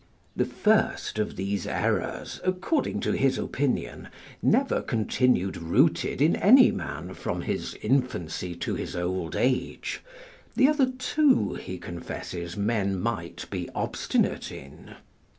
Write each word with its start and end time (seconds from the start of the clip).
The 0.35 0.45
first 0.45 1.19
of 1.19 1.35
these 1.35 1.67
errors 1.67 2.41
(according 2.43 3.01
to 3.01 3.11
his 3.11 3.37
opinion, 3.37 4.07
never 4.41 4.81
continued 4.81 5.57
rooted 5.57 6.23
in 6.23 6.35
any 6.37 6.71
man 6.71 7.13
from 7.13 7.41
his 7.41 7.77
infancy 7.83 8.55
to 8.55 8.73
his 8.73 8.95
old 8.95 9.35
age); 9.35 10.01
the 10.55 10.67
other 10.67 10.87
two, 10.87 11.53
he 11.53 11.77
confesses, 11.77 12.57
men 12.57 12.99
might 12.99 13.45
be 13.51 13.69
obstinate 13.75 14.51
in. 14.51 14.95